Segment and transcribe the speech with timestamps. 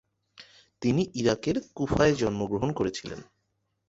[0.81, 3.19] তিনি ইরাকের কুফায় জন্মগ্রহণ করেছিলেন।